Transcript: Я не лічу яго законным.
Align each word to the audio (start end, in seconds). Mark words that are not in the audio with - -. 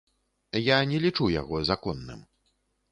Я 0.69 0.77
не 0.93 0.97
лічу 1.05 1.31
яго 1.41 1.63
законным. 1.71 2.29